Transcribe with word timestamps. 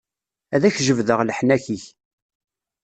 Ad 0.55 0.63
ak-jebdeɣ 0.67 1.19
leḥnak-ik. 1.23 1.85